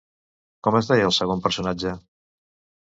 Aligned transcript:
Com 0.67 0.77
es 0.79 0.89
deia 0.93 1.11
el 1.11 1.15
segon 1.19 1.47
personatge? 1.47 1.97